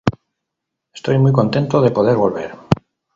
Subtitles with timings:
[0.95, 2.55] Estoy muy contento de poder volver.